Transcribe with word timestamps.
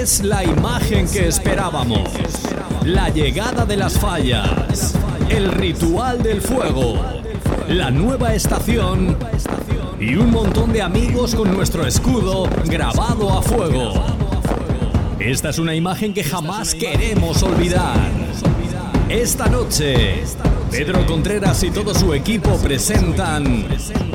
Es 0.00 0.24
la 0.24 0.42
imagen 0.42 1.06
que 1.06 1.28
esperábamos. 1.28 2.08
La 2.84 3.10
llegada 3.10 3.66
de 3.66 3.76
las 3.76 3.98
fallas. 3.98 4.94
El 5.28 5.52
ritual 5.52 6.22
del 6.22 6.40
fuego. 6.40 6.94
La 7.68 7.90
nueva 7.90 8.34
estación. 8.34 9.18
Y 10.00 10.14
un 10.14 10.30
montón 10.30 10.72
de 10.72 10.80
amigos 10.80 11.34
con 11.34 11.52
nuestro 11.54 11.86
escudo 11.86 12.48
grabado 12.64 13.30
a 13.30 13.42
fuego. 13.42 13.92
Esta 15.18 15.50
es 15.50 15.58
una 15.58 15.74
imagen 15.74 16.14
que 16.14 16.24
jamás 16.24 16.74
queremos 16.74 17.42
olvidar. 17.42 17.98
Esta 19.10 19.48
noche, 19.48 20.24
Pedro 20.70 21.04
Contreras 21.04 21.62
y 21.62 21.70
todo 21.70 21.92
su 21.92 22.14
equipo 22.14 22.56
presentan 22.56 23.66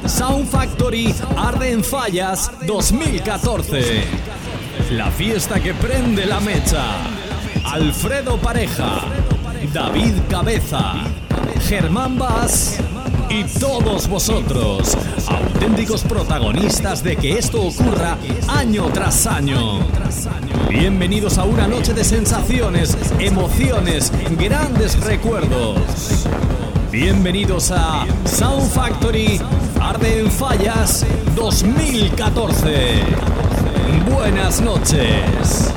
Sound 0.08 0.50
Factory 0.50 1.14
Arden 1.38 1.84
Fallas 1.84 2.50
2014. 2.66 4.25
La 4.92 5.10
fiesta 5.10 5.60
que 5.60 5.74
prende 5.74 6.28
la 6.28 6.40
mecha. 6.40 6.84
Alfredo 7.66 8.38
Pareja, 8.38 9.02
David 9.74 10.14
Cabeza, 10.30 10.94
Germán 11.68 12.20
Vaz 12.20 12.78
y 13.28 13.46
todos 13.46 14.08
vosotros, 14.08 14.96
auténticos 15.28 16.04
protagonistas 16.04 17.04
de 17.04 17.16
que 17.16 17.40
esto 17.40 17.64
ocurra 17.64 18.16
año 18.48 18.86
tras 18.94 19.26
año. 19.26 19.80
Bienvenidos 20.70 21.40
a 21.40 21.46
una 21.46 21.68
noche 21.68 21.94
de 21.94 22.04
sensaciones, 22.04 22.96
emociones, 23.20 24.12
grandes 24.38 25.04
recuerdos. 25.04 26.28
Bienvenidos 26.92 27.72
a 27.72 28.06
Sound 28.26 28.70
Factory 28.70 29.42
Arden 29.82 30.30
Fallas 30.30 31.04
2014. 31.36 33.35
Buenas 33.86 34.62
noches. 34.62 35.75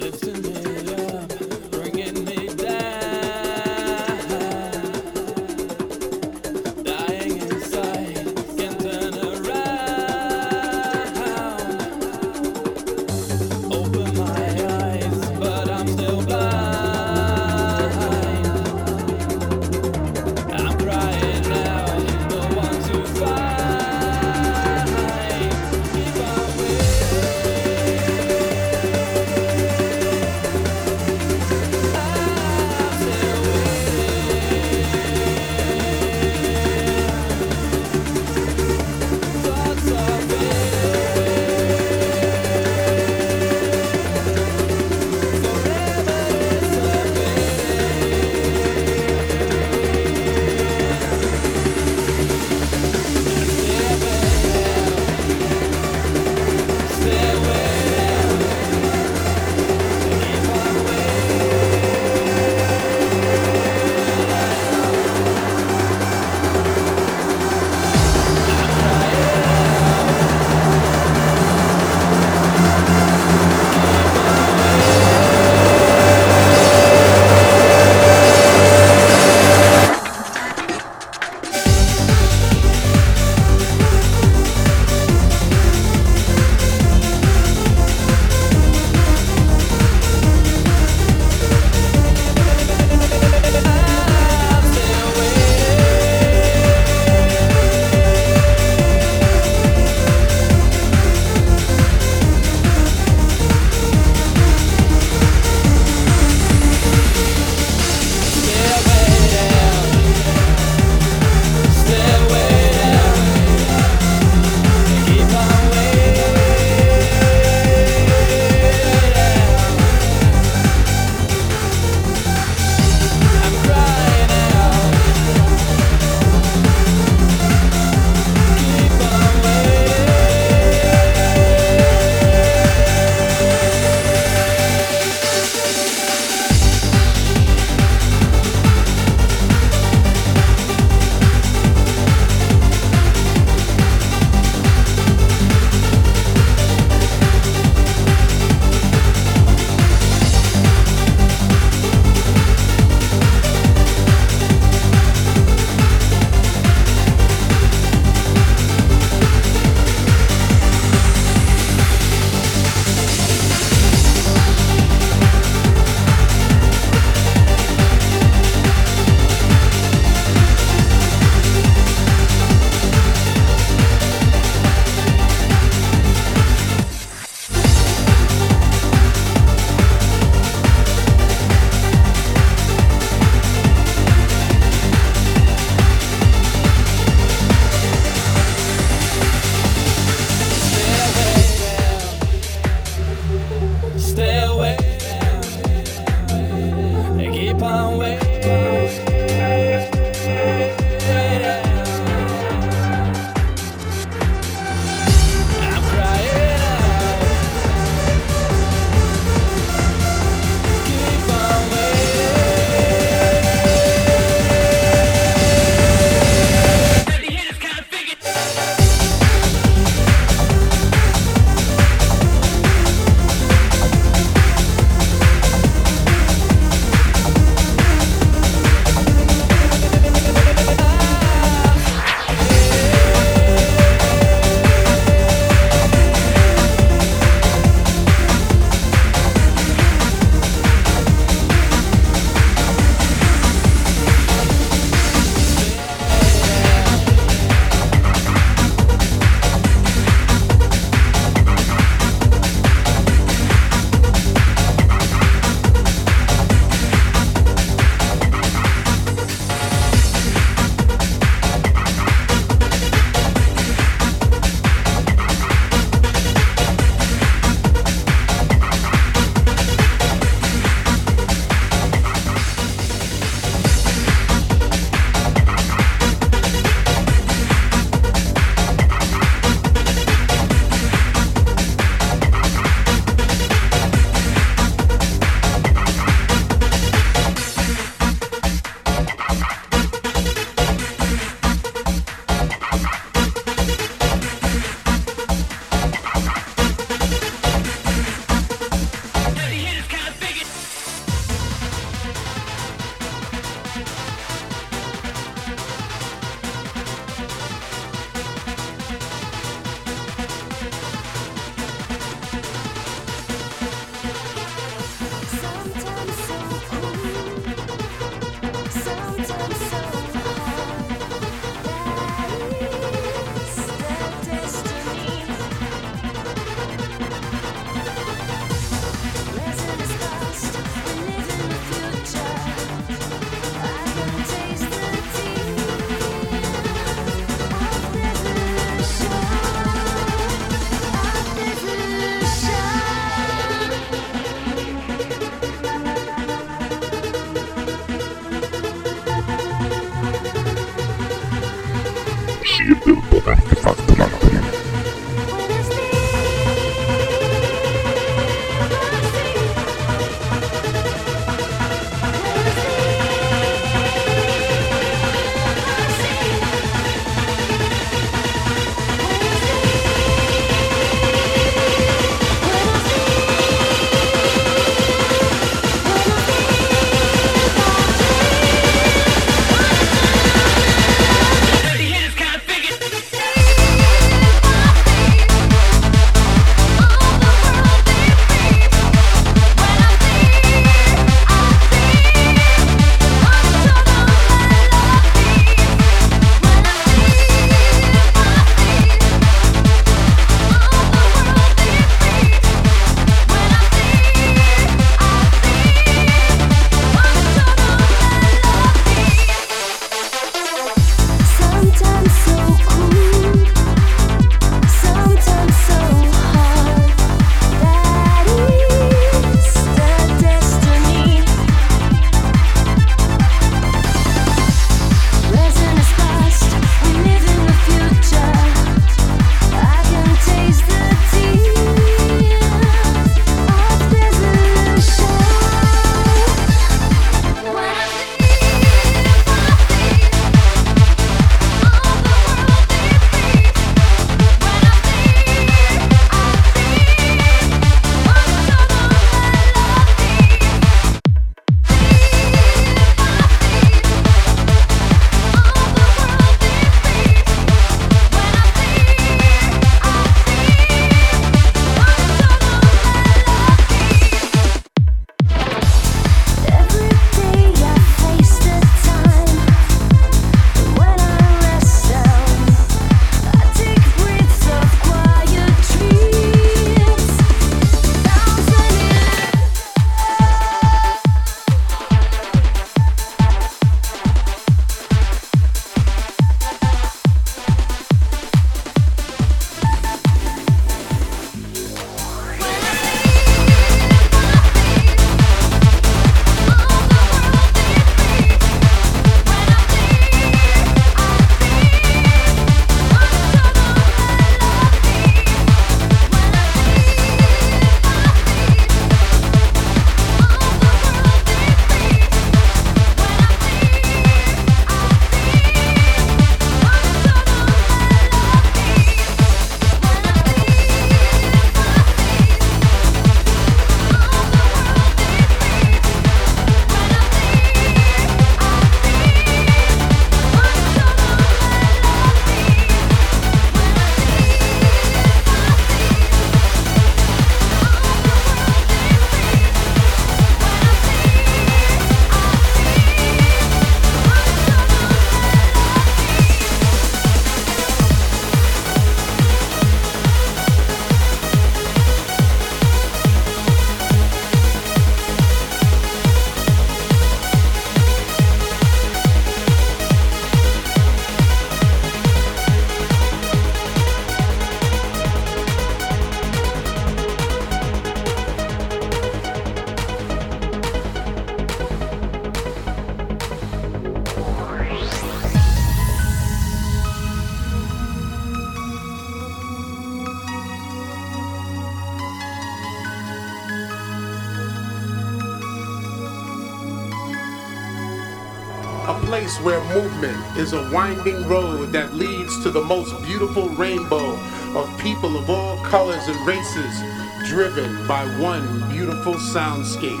Is 590.40 590.54
a 590.54 590.70
winding 590.70 591.28
road 591.28 591.70
that 591.70 591.92
leads 591.92 592.42
to 592.42 592.50
the 592.50 592.64
most 592.64 592.96
beautiful 593.02 593.50
rainbow 593.50 594.16
of 594.56 594.80
people 594.80 595.14
of 595.18 595.28
all 595.28 595.58
colors 595.66 596.08
and 596.08 596.16
races, 596.26 596.80
driven 597.28 597.86
by 597.86 598.06
one 598.18 598.42
beautiful 598.70 599.12
soundscape. 599.12 600.00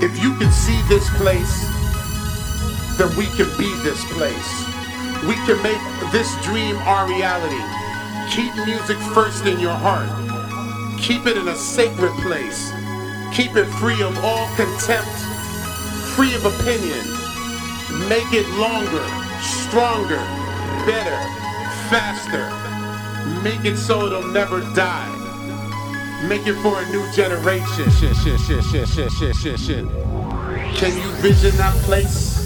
If 0.00 0.22
you 0.22 0.36
can 0.38 0.52
see 0.52 0.80
this 0.88 1.10
place, 1.18 1.66
then 2.96 3.10
we 3.18 3.26
can 3.34 3.50
be 3.58 3.74
this 3.82 4.04
place. 4.12 4.50
We 5.26 5.34
can 5.42 5.60
make 5.60 5.82
this 6.12 6.30
dream 6.44 6.76
our 6.86 7.08
reality. 7.08 7.58
Keep 8.30 8.54
music 8.66 8.98
first 9.14 9.46
in 9.46 9.58
your 9.58 9.74
heart. 9.74 10.06
Keep 11.00 11.26
it 11.26 11.36
in 11.36 11.48
a 11.48 11.56
sacred 11.56 12.12
place. 12.22 12.70
Keep 13.34 13.56
it 13.56 13.66
free 13.82 14.00
of 14.00 14.16
all 14.22 14.46
contempt, 14.54 15.10
free 16.14 16.36
of 16.36 16.46
opinion 16.46 17.15
Make 18.04 18.32
it 18.32 18.46
longer, 18.50 19.04
stronger, 19.40 20.20
better, 20.84 21.18
faster. 21.88 22.46
Make 23.42 23.64
it 23.64 23.76
so 23.76 24.06
it'll 24.06 24.28
never 24.28 24.60
die. 24.74 25.12
Make 26.28 26.46
it 26.46 26.54
for 26.62 26.80
a 26.80 26.88
new 26.90 27.10
generation. 27.12 27.90
Shit, 27.90 28.14
shit, 28.16 28.38
shit, 28.40 28.62
shit, 28.64 28.88
shit, 28.88 29.10
shit, 29.12 29.34
shit, 29.36 29.58
shit. 29.58 29.84
Can 30.76 30.96
you 30.96 31.10
vision 31.22 31.56
that 31.56 31.74
place? 31.84 32.36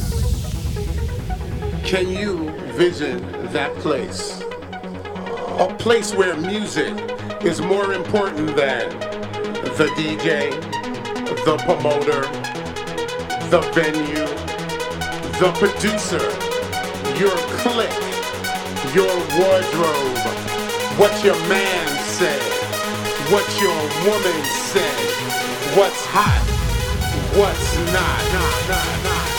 Can 1.84 2.08
you 2.08 2.50
vision 2.72 3.20
that 3.52 3.74
place? 3.76 4.40
A 5.58 5.74
place 5.78 6.14
where 6.14 6.36
music 6.36 6.94
is 7.42 7.60
more 7.60 7.92
important 7.92 8.56
than 8.56 8.88
the 9.76 9.86
DJ, 9.96 10.50
the 11.44 11.56
promoter, 11.64 12.22
the 13.50 13.60
venue, 13.74 14.39
the 15.40 15.50
producer, 15.52 16.20
your 17.18 17.34
clique, 17.56 17.88
your 18.94 19.08
wardrobe, 19.40 20.18
what 20.98 21.24
your 21.24 21.34
man 21.48 21.86
said, 21.96 22.42
what 23.32 23.48
your 23.58 23.80
woman 24.04 24.44
said, 24.44 25.78
what's 25.78 26.04
hot, 26.04 26.44
what's 27.38 27.76
not. 27.90 29.29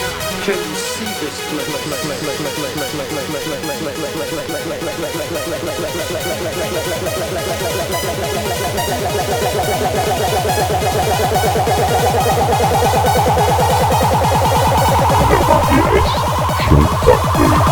Can 0.42 0.58
you 0.58 0.74
see 0.74 1.04
this 1.20 1.38
place? 1.50 1.72
Fucking 17.04 17.71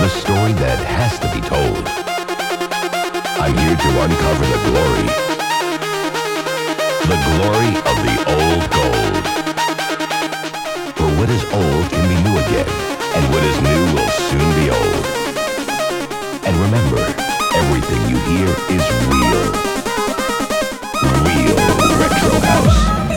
The 0.00 0.08
story 0.08 0.52
that 0.54 0.82
has 0.84 1.20
to 1.22 1.28
be 1.30 1.40
told. 1.40 1.86
I'm 3.38 3.54
here 3.62 3.78
to 3.78 3.90
uncover 4.02 4.44
the 4.44 4.60
glory. 4.66 5.06
The 7.06 7.18
glory 7.30 7.70
of 7.78 7.96
the 8.02 8.16
old 8.34 8.64
gold. 8.74 9.14
For 10.98 11.08
what 11.14 11.30
is 11.30 11.44
old 11.46 11.84
can 11.94 12.04
be 12.10 12.18
new 12.26 12.36
again, 12.42 12.66
and 13.14 13.22
what 13.30 13.44
is 13.46 13.56
new 13.62 13.82
will 13.94 14.10
soon 14.28 14.48
be 14.58 14.66
old. 14.74 15.04
And 16.42 16.54
remember, 16.58 16.98
everything 17.54 18.02
you 18.10 18.18
hear 18.34 18.50
is 18.74 18.84
real. 19.06 19.46
Real 21.22 21.58
Retro 22.02 22.34
House. 22.42 23.13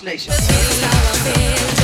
We 0.00 0.08
broke 0.08 1.81